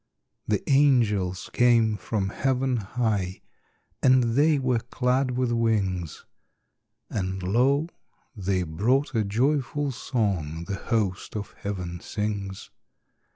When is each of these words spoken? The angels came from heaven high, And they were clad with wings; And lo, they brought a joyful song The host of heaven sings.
The 0.47 0.67
angels 0.67 1.51
came 1.53 1.95
from 1.95 2.29
heaven 2.29 2.77
high, 2.77 3.43
And 4.01 4.33
they 4.33 4.57
were 4.57 4.79
clad 4.79 5.37
with 5.37 5.51
wings; 5.51 6.25
And 7.11 7.43
lo, 7.43 7.85
they 8.35 8.63
brought 8.63 9.13
a 9.13 9.23
joyful 9.23 9.91
song 9.91 10.63
The 10.63 10.73
host 10.77 11.35
of 11.35 11.51
heaven 11.59 11.99
sings. 11.99 12.71